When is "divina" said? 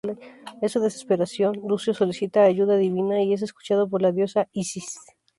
2.75-3.21